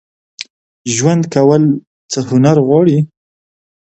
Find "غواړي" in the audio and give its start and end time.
2.67-2.97